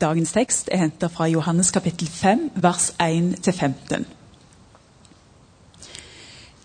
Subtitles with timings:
[0.00, 4.06] Dagens tekst er hentet fra Johannes kapittel 5, vers 1-15.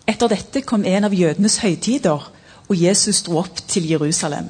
[0.07, 2.29] Etter dette kom en av jødenes høytider,
[2.69, 4.47] og Jesus dro opp til Jerusalem.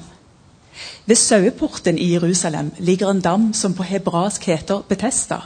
[1.05, 5.39] Ved saueporten i Jerusalem ligger en dam som på hebraisk heter Betesta.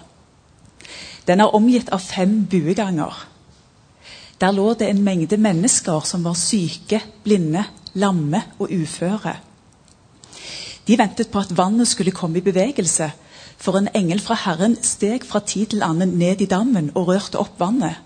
[1.27, 3.23] Den er omgitt av fem bueganger.
[4.41, 7.63] Der lå det en mengde mennesker som var syke, blinde,
[7.93, 9.37] lamme og uføre.
[10.87, 13.11] De ventet på at vannet skulle komme i bevegelse,
[13.59, 17.39] for en engel fra Herren steg fra tid til annen ned i dammen og rørte
[17.41, 17.99] opp vannet.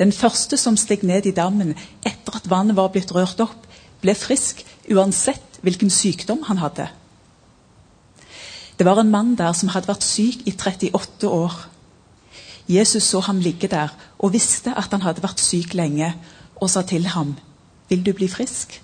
[0.00, 1.74] Den første som steg ned i dammen
[2.06, 3.66] etter at vannet var blitt rørt opp,
[4.00, 6.88] ble frisk uansett hvilken sykdom han hadde.
[8.78, 11.54] Det var en mann der som hadde vært syk i 38 år.
[12.68, 16.14] Jesus så ham ligge der og visste at han hadde vært syk lenge,
[16.56, 17.36] og sa til ham,
[17.88, 18.82] 'Vil du bli frisk?'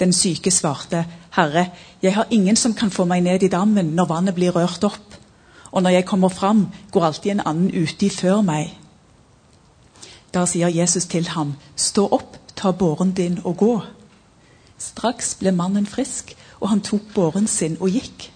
[0.00, 1.70] Den syke svarte, 'Herre,
[2.02, 5.16] jeg har ingen som kan få meg ned i dammen når vannet blir rørt opp.'
[5.72, 8.78] 'Og når jeg kommer fram, går alltid en annen uti før meg.'
[10.34, 13.82] Da sier Jesus til ham, 'Stå opp, ta båren din og gå.'
[14.78, 18.32] Straks ble mannen frisk, og han tok båren sin og gikk.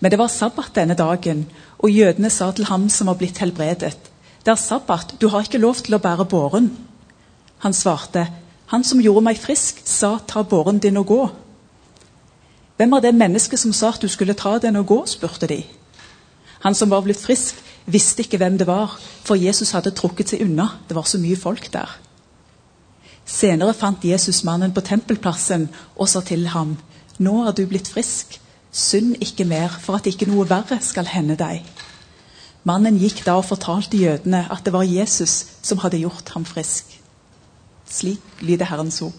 [0.00, 1.46] Men det var sabbat denne dagen,
[1.78, 3.96] og jødene sa til ham som var blitt helbredet,
[4.44, 6.76] 'Det er sabbat, du har ikke lov til å bære båren.'
[7.58, 8.26] Han svarte,
[8.68, 11.28] 'Han som gjorde meg frisk, sa, ta båren din og gå.'
[12.76, 15.06] Hvem var det mennesket som sa at du skulle ta den og gå?
[15.06, 15.64] spurte de.
[16.60, 17.54] Han som var blitt frisk,
[17.86, 20.68] visste ikke hvem det var, for Jesus hadde trukket seg unna.
[20.88, 21.98] Det var så mye folk der.
[23.26, 26.76] Senere fant Jesus mannen på tempelplassen og sa til ham,
[27.18, 28.40] 'Nå er du blitt frisk.
[28.72, 31.64] Synd ikke mer, for at ikke noe verre skal hende deg.'
[32.64, 36.97] Mannen gikk da og fortalte jødene at det var Jesus som hadde gjort ham frisk.
[37.88, 39.16] Slik lyder Herrens ord.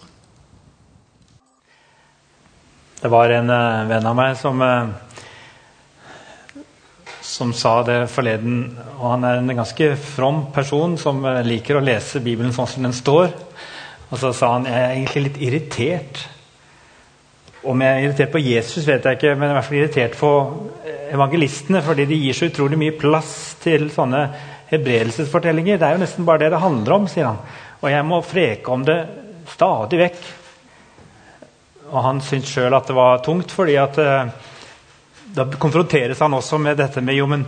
[3.00, 4.90] Det var en uh, venn av meg som, uh,
[7.24, 8.66] som sa det forleden.
[8.98, 12.86] og Han er en ganske from person som uh, liker å lese Bibelen sånn som
[12.86, 13.32] den står.
[14.10, 16.22] Og så sa han jeg er egentlig litt irritert.
[17.66, 19.80] Om jeg er irritert på Jesus, vet jeg ikke, men jeg er i hvert fall
[19.80, 20.30] irritert på
[21.16, 21.82] evangelistene.
[21.88, 24.22] Fordi de gir så utrolig mye plass til sånne
[24.70, 25.80] hebredelsesfortellinger.
[25.80, 27.42] Det er jo nesten bare det det handler om, sier han.
[27.80, 28.98] Og jeg må freke om det
[29.48, 30.22] stadig vekk.
[31.90, 34.32] Og han syntes sjøl at det var tungt, fordi at eh,
[35.34, 37.46] da konfronteres han også med dette med jo, men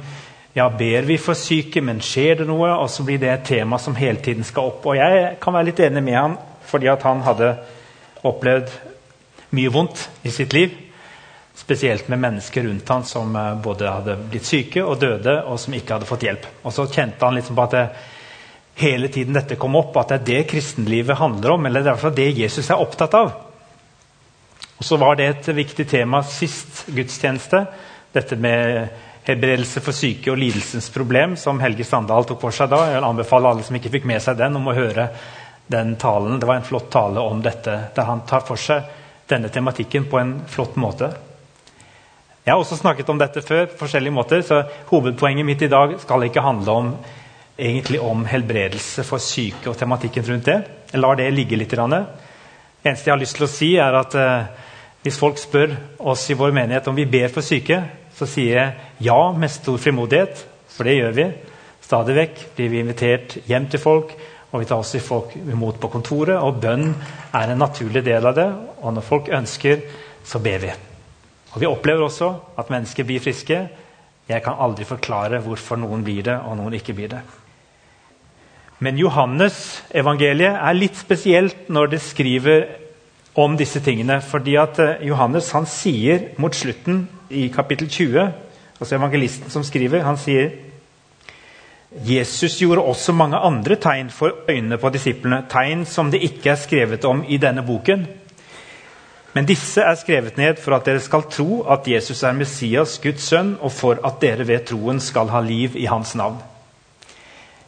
[0.56, 2.70] ja, ber vi for syke, men skjer det noe?
[2.82, 4.88] Og så blir det et tema som hele tiden skal opp.
[4.88, 6.38] Og jeg kan være litt enig med han,
[6.69, 7.53] fordi at han hadde
[8.28, 8.72] opplevd
[9.56, 10.75] mye vondt i sitt liv.
[11.56, 15.76] Spesielt med mennesker rundt han som eh, både hadde blitt syke og døde, og som
[15.76, 16.49] ikke hadde fått hjelp.
[16.64, 17.87] Og så kjente han liksom på at det,
[18.81, 21.66] hele tiden dette kom opp, at det er det kristenlivet handler om.
[21.66, 23.33] Eller det er det Jesus er opptatt av.
[24.78, 27.65] Og så var det et viktig tema sist gudstjeneste.
[28.12, 28.88] Dette med
[29.27, 32.81] helbredelse for syke og lidelsens problem, som Helge Standal tok for seg da.
[32.91, 35.06] Jeg vil anbefale alle som ikke fikk med seg den, om å høre
[35.71, 36.41] den talen.
[36.41, 38.88] Det var en flott tale om dette, der han tar for seg
[39.31, 41.12] denne tematikken på en flott måte.
[42.43, 45.94] Jeg har også snakket om dette før, på forskjellige måter, så hovedpoenget mitt i dag
[46.03, 46.88] skal ikke handle om,
[47.62, 50.59] egentlig om helbredelse for syke og tematikken rundt det.
[50.93, 51.71] Jeg lar det ligge litt.
[51.73, 54.50] Det eneste jeg har lyst til å si, er at eh,
[55.03, 55.77] hvis folk spør
[56.12, 57.81] oss i vår menighet om vi ber for syke,
[58.15, 61.27] så sier jeg ja med stor frimodighet, for det gjør vi.
[61.83, 64.15] Stadig vekk blir vi invitert hjem til folk,
[64.53, 66.37] og vi tar også folk imot på kontoret.
[66.39, 66.91] Og bønn
[67.33, 68.49] er en naturlig del av det.
[68.84, 69.81] Og når folk ønsker,
[70.25, 70.73] så ber vi.
[71.53, 73.59] Og Vi opplever også at mennesker blir friske.
[74.29, 77.23] Jeg kan aldri forklare hvorfor noen blir det, og noen ikke blir det.
[78.82, 79.56] Men Johannes
[79.94, 82.65] evangeliet er litt spesielt når det skriver
[83.38, 84.20] om disse tingene.
[84.20, 88.32] fordi at eh, Johannes han sier mot slutten i kapittel 20,
[88.81, 90.50] altså evangelisten som skriver, han sier
[91.93, 96.60] Jesus gjorde også mange andre tegn for øynene på disiplene, tegn som det ikke er
[96.60, 98.06] skrevet om i denne boken.
[99.34, 103.28] Men disse er skrevet ned for at dere skal tro at Jesus er Messias, Guds
[103.28, 106.40] sønn, og for at dere ved troen skal ha liv i hans navn.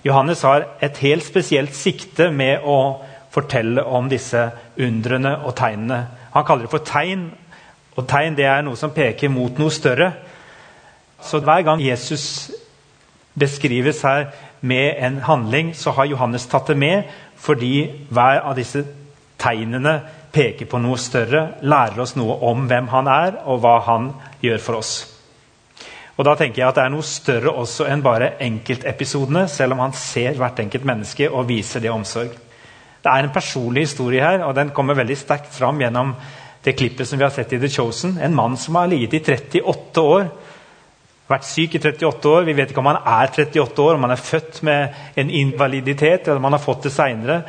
[0.04, 2.78] Johannes har et helt spesielt sikte med å
[3.34, 6.04] fortelle om disse undrene og tegnene.
[6.34, 7.30] Han kaller det for tegn,
[7.96, 10.10] og tegn det er noe som peker mot noe større.
[11.22, 12.50] Så hver gang Jesus
[13.38, 14.28] beskrives her
[14.60, 17.08] med en handling, så har Johannes tatt det med
[17.44, 18.84] fordi hver av disse
[19.40, 19.98] tegnene
[20.34, 24.12] peker på noe større, lærer oss noe om hvem han er, og hva han
[24.42, 25.13] gjør for oss.
[26.14, 29.82] Og da tenker jeg at Det er noe større også enn bare enkeltepisodene, selv om
[29.82, 32.31] han ser hvert enkelt menneske og viser det omsorg.
[33.05, 36.14] Det er en personlig historie her, og den kommer veldig sterkt fram gjennom
[36.64, 38.16] det klippet som vi har sett i The Chosen.
[38.16, 39.22] En mann som har ligget i
[39.61, 40.31] 38 år.
[41.28, 42.46] Vært syk i 38 år.
[42.46, 46.25] Vi vet ikke om han er 38 år, om han er født med en invaliditet,
[46.25, 47.43] eller om han har fått det seinere.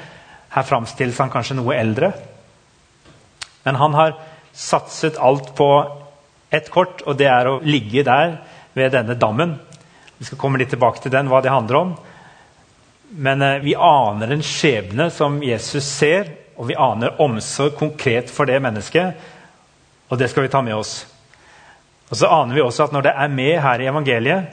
[0.56, 2.12] Her framstilles han kanskje noe eldre.
[3.64, 4.18] Men han har
[4.52, 5.70] satset alt på
[6.52, 8.38] ett kort, og det er å ligge der
[8.76, 9.56] ved denne dammen.
[10.18, 11.96] Vi skal komme litt tilbake til den, hva det handler om.
[13.16, 18.48] Men eh, vi aner en skjebne som Jesus ser, og vi aner omsorg konkret for
[18.48, 19.28] det mennesket.
[20.12, 20.98] Og det skal vi ta med oss.
[22.12, 24.52] Og så aner vi også at når det er med her i evangeliet,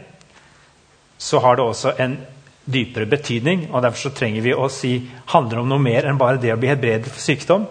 [1.23, 2.17] så har det også en
[2.65, 3.69] dypere betydning.
[3.71, 4.95] og Derfor så trenger vi å si
[5.35, 7.67] handler om noe mer enn bare det å bli helbredet for sykdom.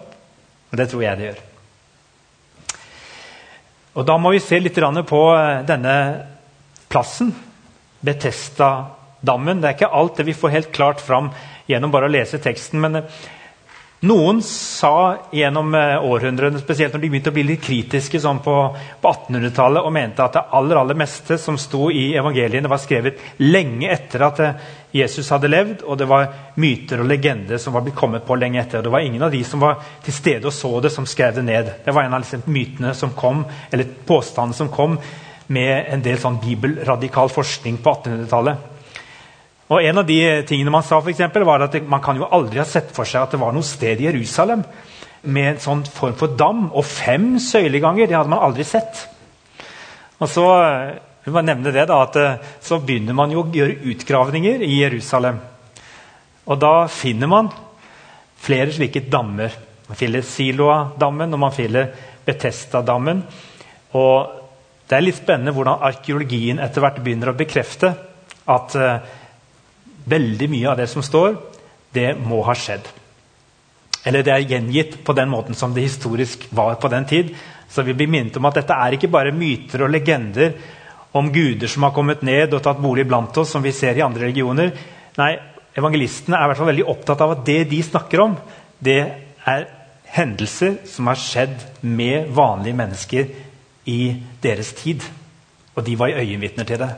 [0.72, 1.42] Og det tror jeg det gjør.
[4.00, 4.78] Og Da må vi se litt
[5.08, 5.96] på eh, denne
[6.92, 7.34] plassen,
[8.02, 9.62] Betesta-dammen.
[9.62, 11.30] Det er ikke alt det vi får helt klart fram
[11.70, 12.82] gjennom bare å lese teksten.
[12.82, 13.22] men eh,
[14.02, 18.56] noen sa gjennom eh, århundrene, spesielt når de begynte å bli litt kritiske sånn på,
[19.04, 23.22] på 1800-tallet, og mente at det aller, aller meste som sto i evangeliene, var skrevet
[23.46, 27.86] lenge etter at eh, Jesus hadde levd, og det var myter og legender som var
[27.86, 28.82] blitt kommet på lenge etter.
[28.82, 31.38] og Det var ingen av de som var til stede og så det, som skrev
[31.38, 31.70] det ned.
[31.86, 34.98] Det var en av liksom, mytene som kom, eller påstandene som kom
[35.52, 38.70] med en del sånn bibelradikal forskning på 1800-tallet.
[39.72, 42.60] Og En av de tingene man sa for eksempel, var at man kan jo aldri
[42.60, 44.66] ha sett for seg at det var noe sted i Jerusalem
[45.22, 48.10] med en sånn form for dam og fem søyleganger.
[48.10, 49.06] Det hadde man aldri sett.
[50.20, 50.46] Og så
[51.24, 54.82] vil man nevne det da, at eh, så begynner man jo å gjøre utgravninger i
[54.82, 55.40] Jerusalem.
[56.50, 57.52] Og da finner man
[58.42, 59.54] flere slike dammer.
[59.88, 61.92] Man finner Siloa-dammen og man finner
[62.26, 63.24] Betesta-dammen.
[63.98, 64.41] Og
[64.92, 67.94] Det er litt spennende hvordan arkeologien etter hvert begynner å bekrefte
[68.52, 69.20] at uh,
[70.02, 71.36] Veldig mye av det som står,
[71.94, 72.88] det må ha skjedd.
[74.10, 77.30] Eller det er gjengitt på den måten som det historisk var på den tid.
[77.70, 80.56] Så vi blir minnet om at dette er ikke bare myter og legender
[81.14, 84.02] om guder som har kommet ned og tatt bolig blant oss, som vi ser i
[84.02, 84.74] andre religioner.
[85.22, 85.32] Nei,
[85.78, 88.34] Evangelistene er i hvert fall veldig opptatt av at det de snakker om,
[88.84, 89.00] det
[89.48, 89.70] er
[90.12, 93.30] hendelser som har skjedd med vanlige mennesker
[93.86, 95.04] i deres tid.
[95.76, 96.90] Og de var øyenvitner til det.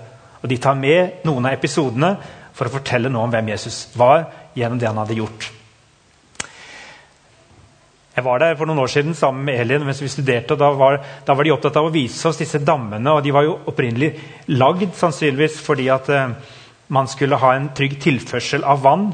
[0.41, 2.15] Og De tar med noen av episodene
[2.53, 4.25] for å fortelle noe om hvem Jesus var,
[4.55, 5.51] gjennom det han hadde gjort.
[8.13, 10.53] Jeg var der for noen år siden sammen med Elin mens vi studerte.
[10.53, 13.09] og da var, da var, de opptatt av å vise oss disse dammene.
[13.09, 14.13] og De var jo opprinnelig
[14.53, 16.35] lagd sannsynligvis fordi at eh,
[16.93, 19.13] man skulle ha en trygg tilførsel av vann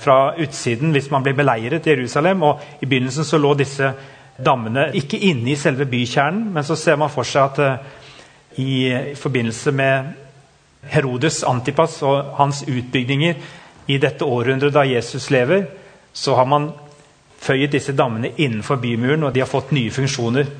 [0.00, 2.42] fra utsiden hvis man ble beleiret i Jerusalem.
[2.42, 3.94] og I begynnelsen så lå disse
[4.44, 7.96] dammene ikke inne i selve bykjernen, men så ser man for seg at eh,
[8.60, 8.70] i,
[9.16, 10.12] forbindelse med
[10.90, 13.34] Herodes Antipas og hans utbygninger
[13.90, 15.66] i dette århundret da Jesus lever,
[16.12, 16.70] så har man
[17.40, 20.50] føyet disse dammene innenfor bymuren, og de har fått nye funksjoner.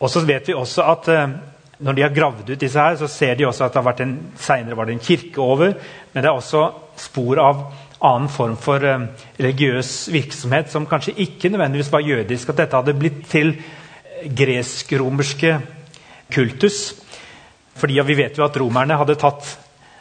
[0.00, 1.38] Og så vet vi også at eh,
[1.80, 4.00] Når de har gravd ut disse, her, så ser de også at det har vært
[4.04, 5.70] en, senere var det en kirke over.
[6.12, 6.66] Men det er også
[7.00, 7.62] spor av
[8.00, 9.06] annen form for eh,
[9.40, 12.48] religiøs virksomhet som kanskje ikke nødvendigvis var jødisk.
[12.48, 13.54] At dette hadde blitt til
[14.24, 15.58] gresk-romerske
[16.32, 16.80] kultus.
[17.76, 19.56] Fordi Vi vet jo at romerne hadde tatt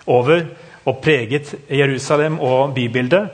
[0.08, 0.44] over
[0.86, 3.30] og preget Jerusalem og bybildet.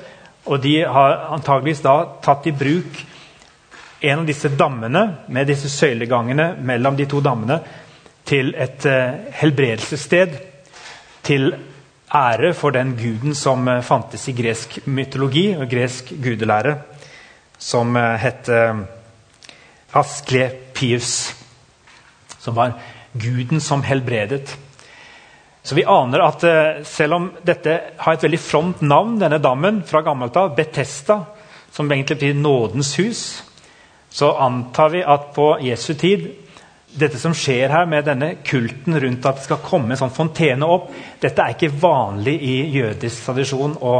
[0.45, 2.99] Og de har antageligvis da tatt i bruk
[4.05, 7.57] en av disse dammene med disse søylegangene mellom de to dammene
[8.25, 10.35] til et uh, helbredelsessted.
[11.25, 11.55] Til
[12.13, 16.77] ære for den guden som uh, fantes i gresk mytologi og gresk gudelære,
[17.57, 18.49] som uh, het
[19.95, 21.33] Asklepius.
[22.39, 22.73] Som var
[23.15, 24.57] Guden som helbredet.
[25.63, 26.43] Så vi aner at
[26.85, 31.21] selv om dette har et veldig fromt navn, denne dammen fra gammelt av, Betesta,
[31.71, 33.21] som egentlig blir nådens hus,
[34.09, 36.27] så antar vi at på Jesu tid
[36.95, 40.67] dette som skjer her med denne kulten rundt at det skal komme en sånn fontene
[40.69, 40.89] opp,
[41.21, 43.95] dette er ikke vanlig i jødisk tradisjon å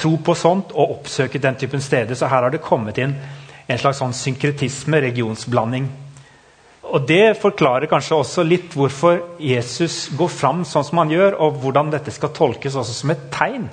[0.00, 2.16] tro på sånt og oppsøke den typen steder.
[2.16, 3.14] Så her har det kommet inn
[3.66, 5.90] en slags sånn synkretisme, regionsblanding.
[6.92, 11.60] Og Det forklarer kanskje også litt hvorfor Jesus går fram sånn som han gjør, og
[11.62, 13.68] hvordan dette skal tolkes også som et tegn.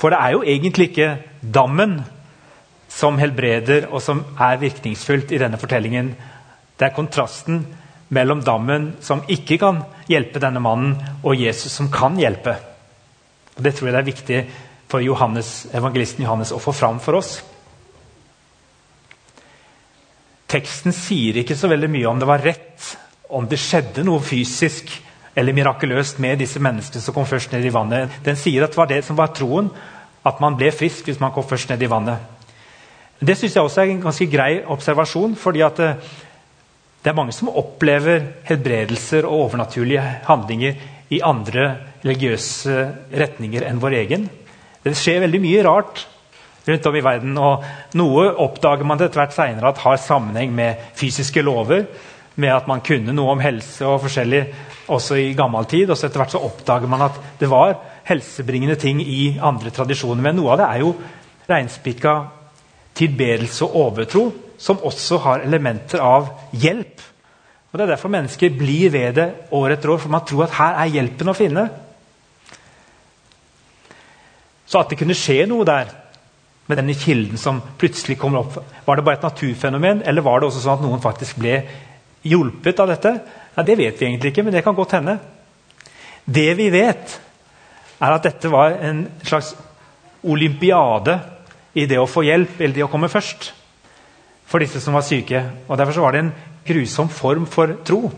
[0.00, 2.00] For det er jo egentlig ikke dammen
[2.90, 6.10] som helbreder, og som er virkningsfullt i denne fortellingen.
[6.76, 7.62] Det er kontrasten
[8.10, 12.56] mellom dammen, som ikke kan hjelpe denne mannen, og Jesus, som kan hjelpe.
[13.56, 14.40] Og Det tror jeg det er viktig
[14.90, 17.38] for Johannes, evangelisten Johannes å få fram for oss.
[20.50, 22.88] Teksten sier ikke så veldig mye om det var rett,
[23.30, 24.90] om det skjedde noe fysisk
[25.38, 28.18] eller mirakuløst med disse menneskene som kom først ned i vannet.
[28.26, 29.70] Den sier at det var det som var troen,
[30.26, 32.39] at man ble frisk hvis man kom først ned i vannet.
[33.20, 35.36] Det syns jeg også er en ganske grei observasjon.
[35.36, 35.90] fordi at det,
[37.04, 40.74] det er mange som opplever helbredelser og overnaturlige handlinger
[41.10, 41.66] i andre
[42.04, 44.24] religiøse retninger enn vår egen.
[44.80, 46.06] Det skjer veldig mye rart
[46.64, 47.36] rundt om i verden.
[47.36, 47.64] og
[48.00, 51.84] Noe oppdager man etter hvert senere at har sammenheng med fysiske lover.
[52.40, 54.46] Med at man kunne noe om helse og forskjellig
[54.88, 55.90] også i gammel tid.
[55.90, 57.76] Og så etter hvert så oppdager man at det var
[58.08, 60.24] helsebringende ting i andre tradisjoner.
[60.24, 60.94] Men noe av det er jo
[61.50, 62.14] reinspikka
[63.00, 64.24] tilbedelse og overtro,
[64.60, 67.06] som også har elementer av hjelp.
[67.70, 70.58] Og Det er derfor mennesker blir ved det år etter år, for man tror at
[70.58, 71.68] her er hjelpen å finne.
[74.66, 75.88] Så at det kunne skje noe der
[76.70, 80.50] med denne kilden som plutselig kommer opp, var det bare et naturfenomen, eller var det
[80.50, 81.56] også sånn at noen faktisk ble
[82.22, 83.14] hjulpet av dette?
[83.56, 85.16] Ja, det vet vi egentlig ikke, men det kan godt hende.
[86.24, 87.16] Det vi vet,
[88.00, 89.54] er at dette var en slags
[90.22, 91.16] olympiade
[91.74, 93.52] i det å få hjelp, eller det å komme først,
[94.50, 95.44] for disse som var syke.
[95.68, 96.32] Og Derfor var det en
[96.66, 98.10] grusom form for tro.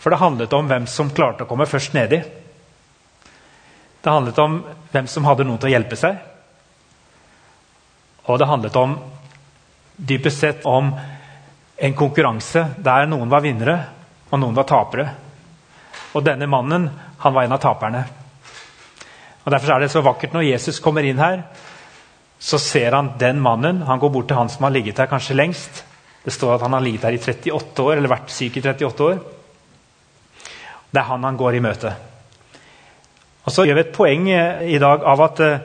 [0.00, 2.22] For det handlet om hvem som klarte å komme først nedi.
[4.00, 6.18] Det handlet om hvem som hadde noen til å hjelpe seg.
[8.26, 8.96] Og det handlet om
[9.96, 10.90] dypest sett om
[11.80, 13.76] en konkurranse der noen var vinnere
[14.30, 15.08] og noen var tapere.
[16.16, 16.88] Og denne mannen
[17.20, 18.04] han var en av taperne.
[19.44, 21.44] Og Derfor er det så vakkert når Jesus kommer inn her
[22.40, 23.82] så ser han den mannen.
[23.84, 25.82] Han går bort til han som har ligget her kanskje lengst.
[26.24, 29.04] Det står at han har ligget her i 38 år, eller vært syk i 38
[29.04, 29.20] år.
[30.90, 31.92] Det er han han går i møte.
[33.44, 35.60] Og Så gjør vi et poeng eh, i dag av at uh,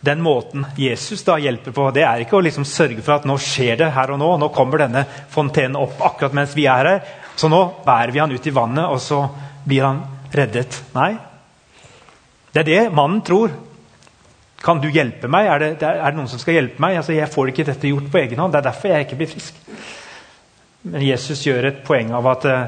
[0.00, 3.36] den måten Jesus da hjelper på, det er ikke å liksom sørge for at nå
[3.40, 4.30] skjer det her og nå.
[4.40, 7.00] Nå kommer denne fontenen opp akkurat mens vi er her.
[7.36, 9.26] Så nå bærer vi han ut i vannet, og så
[9.64, 10.00] blir han
[10.32, 10.82] reddet.
[10.96, 11.12] Nei.
[12.52, 13.52] Det er det mannen tror.
[14.60, 15.48] Kan du hjelpe meg?
[15.48, 16.98] Er det, er det noen som skal hjelpe meg?
[17.00, 18.52] Altså, jeg får ikke dette gjort på egen hånd.
[18.52, 19.60] Det er derfor jeg ikke blir frisk.
[20.82, 22.66] Men Jesus gjør et poeng av at uh,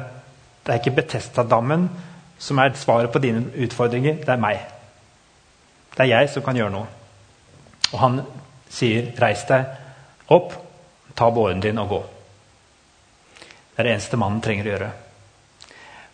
[0.64, 1.88] det er ikke Betesta-dammen
[2.42, 4.22] som er svaret på dine utfordringer.
[4.24, 4.64] Det er meg.
[5.92, 6.88] Det er jeg som kan gjøre noe.
[7.92, 8.20] Og han
[8.72, 10.54] sier, 'Reis deg opp,
[11.14, 12.02] ta båren din og gå'.
[13.72, 14.90] Det er det eneste mannen trenger å gjøre.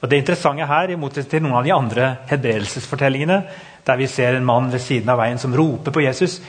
[0.00, 3.38] Og Det interessante her, i motsetning til noen av de andre helbredelsesfortellingene,
[3.88, 6.40] der vi ser en mann ved siden av veien som roper på Jesus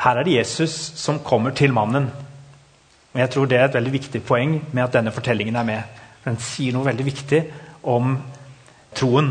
[0.00, 2.10] Her er det Jesus som kommer til mannen.
[3.14, 5.82] Og Jeg tror det er et veldig viktig poeng med at denne fortellingen er med.
[6.24, 7.40] Den sier noe veldig viktig
[7.82, 8.18] om
[8.94, 9.30] troen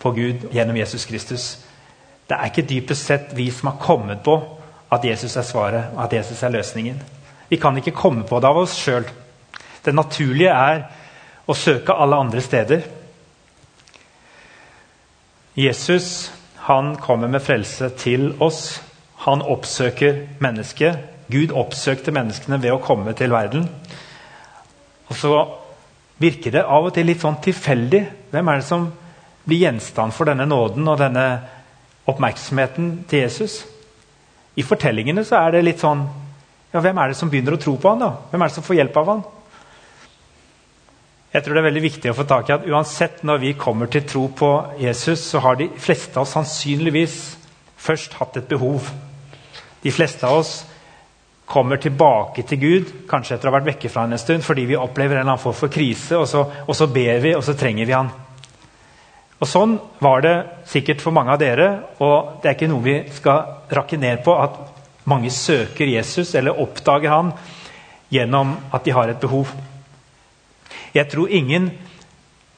[0.00, 1.58] på Gud gjennom Jesus Kristus.
[2.28, 4.38] Det er ikke dypest sett vi som har kommet på
[4.92, 7.02] at Jesus er svaret og at Jesus er løsningen.
[7.48, 9.04] Vi kan ikke komme på det av oss sjøl.
[9.84, 10.86] Det naturlige er
[11.46, 12.82] å søke alle andre steder.
[15.56, 16.32] Jesus
[16.66, 18.82] han kommer med frelse til oss.
[19.24, 20.98] Han oppsøker mennesket.
[21.32, 23.64] Gud oppsøkte menneskene ved å komme til verden.
[25.08, 25.32] Og så
[26.20, 28.02] virker det av og til litt sånn tilfeldig.
[28.34, 28.90] Hvem er det som
[29.46, 31.24] blir gjenstand for denne nåden og denne
[32.10, 33.60] oppmerksomheten til Jesus?
[34.56, 36.04] I fortellingene så er det litt sånn
[36.72, 38.10] ja, Hvem er det som begynner å tro på han da?
[38.30, 39.26] Hvem er det som får hjelp av han?
[41.36, 43.90] Jeg tror det er veldig viktig å få tak i at Uansett når vi kommer
[43.92, 44.48] til tro på
[44.80, 47.16] Jesus, så har de fleste av oss sannsynligvis
[47.76, 48.88] først hatt et behov.
[49.82, 50.54] De fleste av oss
[51.44, 54.64] kommer tilbake til Gud, kanskje etter å ha vært vekke fra han en stund, fordi
[54.72, 57.44] vi opplever en eller annen form for krise, og så, og så ber vi, og
[57.44, 58.08] så trenger vi han.
[59.36, 60.34] Og Sånn var det
[60.72, 64.40] sikkert for mange av dere, og det er ikke noe vi skal rakke ned på
[64.40, 64.56] at
[65.04, 67.36] mange søker Jesus eller oppdager han
[68.08, 69.52] gjennom at de har et behov.
[70.96, 71.70] Jeg tror ingen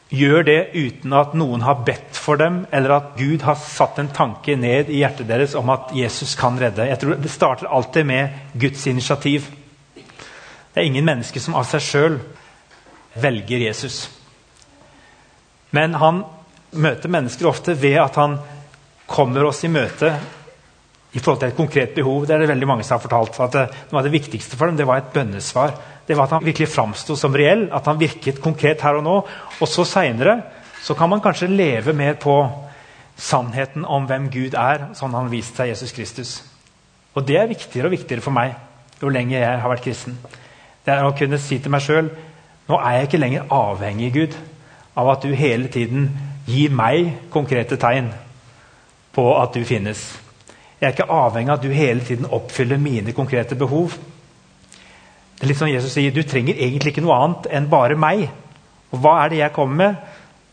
[0.09, 4.11] gjør det uten at noen har bedt for dem, eller at Gud har satt en
[4.15, 6.87] tanke ned i hjertet deres om at Jesus kan redde.
[6.89, 9.51] Jeg tror Det starter alltid med Guds initiativ.
[10.73, 12.19] Det er ingen mennesker som av seg sjøl
[13.19, 14.07] velger Jesus.
[15.71, 16.23] Men han
[16.71, 18.39] møter mennesker ofte ved at han
[19.09, 20.13] kommer oss i møte
[21.13, 22.27] i forhold til et konkret behov.
[22.27, 23.41] Det er det veldig mange som har fortalt.
[23.41, 25.77] at Noe av det viktigste for dem det var et bønnesvar
[26.09, 29.17] det var at han virkelig framsto som reell, at han virket konkret her og nå.
[29.61, 30.41] Og så seinere
[30.97, 32.39] kan man kanskje leve mer på
[33.19, 36.31] sannheten om hvem Gud er, sånn han har vist seg Jesus Kristus.
[37.13, 38.57] Og det er viktigere og viktigere for meg
[39.03, 40.17] jo lenger jeg har vært kristen.
[40.85, 42.09] Det er å kunne si til meg sjøl
[42.69, 44.35] nå er jeg ikke lenger avhengig, Gud,
[44.99, 46.11] av at du hele tiden
[46.49, 48.11] gir meg konkrete tegn
[49.17, 50.03] på at du finnes.
[50.77, 53.97] Jeg er ikke avhengig av at du hele tiden oppfyller mine konkrete behov.
[55.39, 58.25] Det er litt sånn Jesus sier du trenger egentlig ikke noe annet enn bare meg.
[58.91, 60.07] Og hva er det jeg kommer med?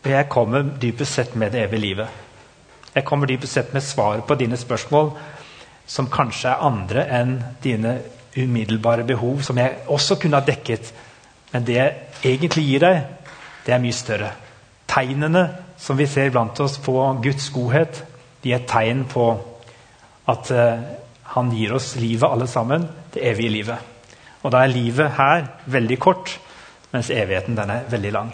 [0.06, 2.20] Jeg kommer dypest sett med det evige livet.
[2.94, 5.10] Jeg kommer dypest sett med svaret på dine spørsmål.
[5.86, 8.00] som kanskje er andre enn dine
[8.36, 10.92] umiddelbare behov, som jeg også kunne ha dekket.
[11.52, 13.04] Men det jeg egentlig gir deg,
[13.66, 14.32] det er mye større.
[14.90, 15.44] Tegnene
[15.78, 18.02] som vi ser blant oss på Guds godhet,
[18.42, 19.28] de er tegn på
[20.26, 20.82] at uh,
[21.36, 23.95] han gir oss livet alle sammen, det evige livet.
[24.46, 26.36] Og da er livet her veldig kort,
[26.92, 28.28] mens evigheten den er veldig lang.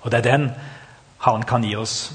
[0.00, 0.46] Og det er den
[1.26, 2.14] han kan gi oss,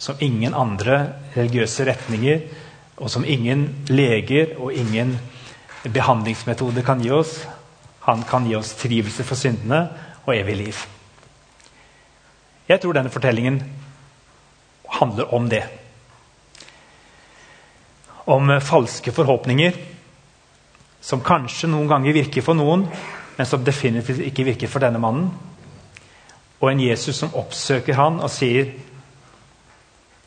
[0.00, 2.40] som ingen andre religiøse retninger,
[2.96, 5.18] og som ingen leger og ingen
[5.84, 7.42] behandlingsmetode kan gi oss.
[8.08, 9.84] Han kan gi oss trivelse for syndene
[10.24, 10.82] og evig liv.
[12.68, 13.60] Jeg tror denne fortellingen
[14.88, 15.64] handler om det.
[18.26, 19.91] Om falske forhåpninger
[21.02, 22.86] som kanskje noen ganger virker for noen,
[23.36, 25.30] men som definitivt ikke virker for denne mannen.
[26.62, 28.70] Og en Jesus som oppsøker han og sier,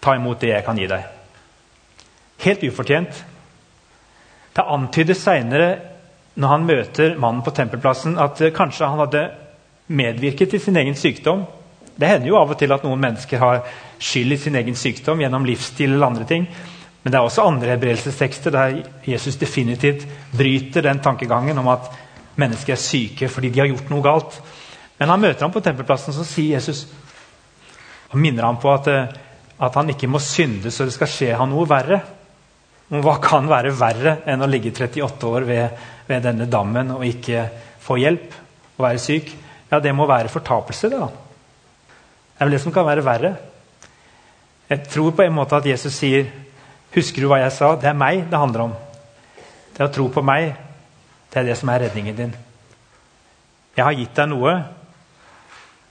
[0.01, 1.03] 'Ta imot det jeg kan gi deg'.
[2.38, 3.25] Helt ufortjent.
[4.55, 5.79] Det antydes seinere,
[6.36, 9.32] når han møter mannen på tempelplassen, at kanskje han hadde
[9.88, 11.46] medvirket til sin egen sykdom.
[12.00, 13.62] Det hender jo av og til at noen mennesker har
[14.00, 16.48] skyld i sin egen sykdom gjennom livsstil eller andre ting.
[17.05, 21.91] Men det er også andre hebreelsestekster der Jesus definitivt bryter den tankegangen om at
[22.41, 24.39] mennesker er syke fordi de har gjort noe galt.
[24.97, 26.88] Men han møter ham på tempelplassen, så sier Jesus
[28.09, 29.13] og minner ham på at, eh,
[29.62, 32.00] at han ikke må synde så det skal skje ham noe verre.
[32.89, 37.05] Og hva kan være verre enn å ligge 38 år ved, ved denne dammen og
[37.05, 37.43] ikke
[37.85, 38.33] få hjelp
[38.79, 39.29] og være syk?
[39.69, 41.09] Ja, det må være fortapelse, det, da.
[41.09, 43.31] Det er vel det som kan være verre.
[44.69, 46.25] Jeg tror på en måte at Jesus sier
[46.95, 47.73] Husker du hva jeg sa?
[47.75, 48.75] Det er meg det handler om.
[49.75, 50.53] Det å tro på meg,
[51.31, 52.35] det er det som er redningen din.
[53.75, 54.53] Jeg har gitt deg noe.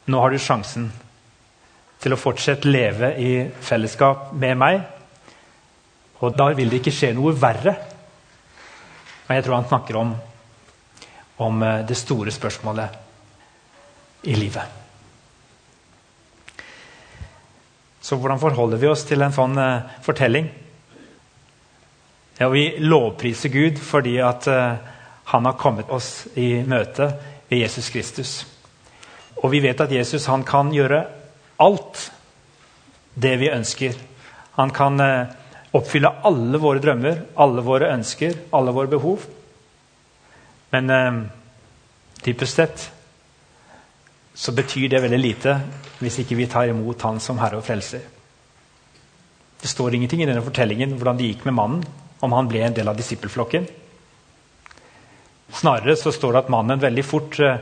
[0.09, 0.89] Nå har du sjansen
[2.01, 3.31] til å fortsette leve i
[3.65, 4.81] fellesskap med meg.
[6.25, 7.77] Og da vil det ikke skje noe verre.
[9.27, 10.15] Men jeg tror han snakker om,
[11.45, 12.89] om eh, det store spørsmålet
[14.33, 14.81] i livet.
[18.05, 20.51] Så hvordan forholder vi oss til en sånn uh, fortelling?
[22.39, 24.75] Ja, vi lovpriser Gud fordi at uh,
[25.31, 27.07] han har kommet oss i møte
[27.47, 28.33] ved Jesus Kristus.
[29.39, 31.05] Og vi vet at Jesus han kan gjøre
[31.63, 32.09] alt
[33.15, 33.95] det vi ønsker.
[34.59, 35.31] Han kan uh,
[35.79, 39.31] oppfylle alle våre drømmer, alle våre ønsker, alle våre behov.
[40.75, 41.23] Men uh,
[42.27, 42.91] dypest sett
[44.35, 45.61] så betyr det veldig lite
[46.01, 48.03] hvis ikke vi tar imot Han som Herre og Frelser.
[49.63, 51.85] Det står ingenting i denne fortellingen hvordan det gikk med mannen
[52.25, 53.67] om han ble en del av disippelflokken.
[55.55, 57.59] Snarere så står det at mannen veldig fort eh,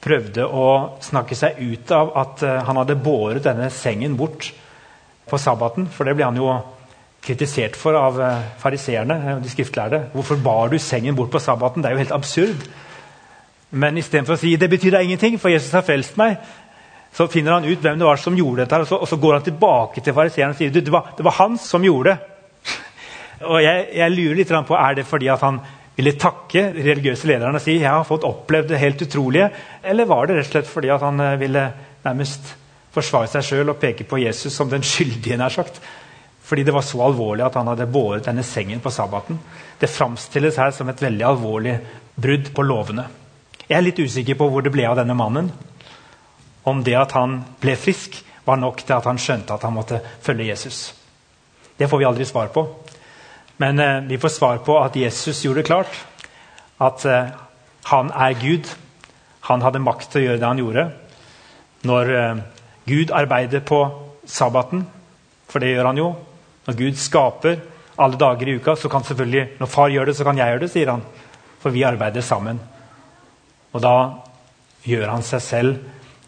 [0.00, 0.66] prøvde å
[1.04, 4.48] snakke seg ut av at eh, han hadde båret denne sengen bort
[5.28, 5.90] på sabbaten.
[5.92, 6.48] For det ble han jo
[7.20, 10.06] kritisert for av eh, fariseerne de skriftlærde.
[10.14, 11.84] Hvorfor bar du sengen bort på sabbaten?
[11.84, 12.64] Det er jo helt absurd.
[13.70, 16.40] Men istedenfor å si det betyr da ingenting, for Jesus har frelst meg,
[17.14, 19.36] så finner han ut hvem det var som gjorde dette, og så, og så går
[19.36, 22.29] han tilbake til fariseeren og sier det var, det var han som gjorde det.
[23.48, 25.60] Og jeg, jeg lurer litt på, Er det fordi at han
[25.96, 29.50] ville takke religiøse lederne og si jeg har fått opplevd det helt utrolige,
[29.84, 31.64] eller var det rett og slett fordi at han eh, ville
[32.04, 32.54] nærmest
[32.94, 35.36] forsvare seg sjøl og peke på Jesus som den skyldige?
[35.36, 35.80] nær sagt?
[36.50, 39.38] Fordi det var så alvorlig at han hadde båret denne sengen på sabbaten.
[39.80, 41.76] Det framstilles her som et veldig alvorlig
[42.20, 43.04] brudd på lovene.
[43.68, 45.52] Jeg er litt usikker på hvor det ble av denne mannen.
[46.66, 50.00] Om det at han ble frisk, var nok til at han skjønte at han måtte
[50.24, 50.80] følge Jesus.
[51.78, 52.64] Det får vi aldri svar på.
[53.60, 55.96] Men eh, vi får svar på at Jesus gjorde det klart
[56.80, 57.32] at eh,
[57.92, 58.70] han er Gud.
[59.50, 60.84] Han hadde makt til å gjøre det han gjorde.
[61.88, 62.40] Når eh,
[62.88, 63.82] Gud arbeider på
[64.24, 64.86] sabbaten,
[65.50, 66.10] for det gjør han jo
[66.66, 67.56] Når Gud skaper
[67.98, 70.62] alle dager i uka, så kan selvfølgelig Når far gjør det, så kan jeg gjøre
[70.62, 71.04] det, sier han.
[71.60, 72.60] For vi arbeider sammen.
[73.72, 73.94] Og da
[74.84, 75.80] gjør han seg selv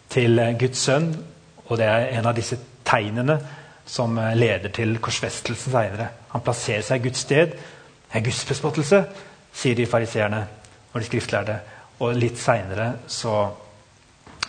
[0.09, 1.09] til Guds sønn,
[1.65, 3.39] og det er en av disse tegnene
[3.85, 6.09] som eh, leder til korsfestelsen senere.
[6.33, 7.55] Han plasserer seg i Guds sted.
[7.55, 9.01] Det er gudsbespottelse,
[9.53, 10.43] sier de fariseerne
[10.93, 11.57] og de skriftlærde.
[12.01, 13.47] Og litt seinere så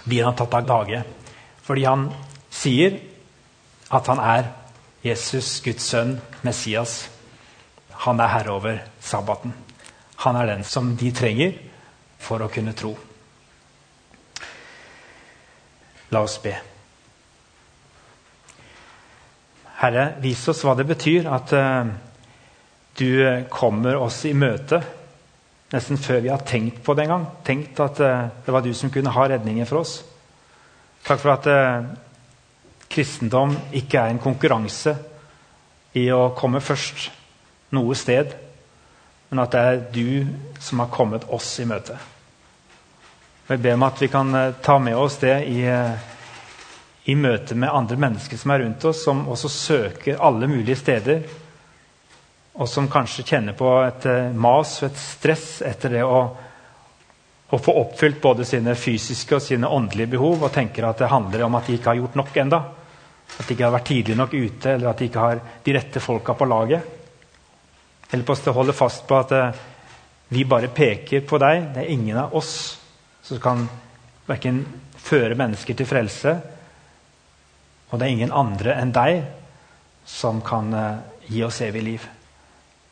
[0.04, 1.02] blir han tatt av dage.
[1.64, 2.08] Fordi han
[2.52, 2.98] sier
[3.94, 4.50] at han er
[5.04, 7.08] Jesus, Guds sønn, Messias.
[8.06, 9.54] Han er herre over sabbaten.
[10.24, 11.56] Han er den som de trenger
[12.18, 12.94] for å kunne tro.
[16.12, 16.54] La oss be.
[19.84, 21.92] Herre, vis oss hva det betyr at uh,
[22.96, 23.10] du
[23.52, 24.80] kommer oss i møte
[25.74, 27.26] nesten før vi har tenkt på det engang.
[27.44, 29.98] Tenkt at uh, det var du som kunne ha redningen for oss.
[31.04, 31.90] Takk for at uh,
[32.88, 34.94] kristendom ikke er en konkurranse
[35.98, 37.10] i å komme først
[37.74, 38.34] noe sted,
[39.30, 41.96] men at det er du som har kommet oss i møte.
[43.48, 46.13] Jeg ber om at vi kan eh, ta med oss det i, eh,
[47.04, 51.24] i møte med andre mennesker som er rundt oss, som også søker alle mulige steder,
[52.54, 56.20] og som kanskje kjenner på et eh, mas og et stress etter det å,
[57.50, 61.44] å få oppfylt både sine fysiske og sine åndelige behov, og tenker at det handler
[61.48, 62.62] om at de ikke har gjort nok enda.
[63.34, 66.02] At de ikke har vært tidlig nok ute, eller at de ikke har de rette
[66.04, 66.92] folka på laget.
[68.12, 69.62] Eller på å holde fast på at eh,
[70.30, 71.72] vi bare peker på deg.
[71.74, 72.54] Det er ingen av oss
[73.24, 73.66] som kan
[74.28, 74.62] verken
[75.04, 76.38] føre mennesker til frelse,
[77.90, 79.22] og det er ingen andre enn deg
[80.08, 82.08] som kan eh, gi oss evig liv.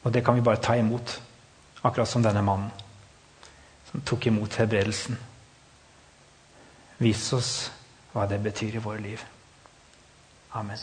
[0.02, 1.18] Og det kan vi bare ta imot,
[1.82, 2.70] akkurat som denne mannen
[3.92, 5.18] som tok imot helbredelsen.
[7.02, 7.52] Vis oss
[8.14, 9.20] hva det betyr i våre liv.
[10.56, 10.80] Amen.